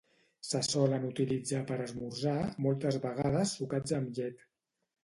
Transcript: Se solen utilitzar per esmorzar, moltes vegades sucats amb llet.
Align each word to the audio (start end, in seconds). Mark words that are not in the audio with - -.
Se 0.51 0.61
solen 0.67 1.05
utilitzar 1.09 1.61
per 1.73 1.79
esmorzar, 1.85 2.35
moltes 2.69 2.99
vegades 3.07 3.57
sucats 3.61 3.99
amb 4.01 4.13
llet. 4.21 4.47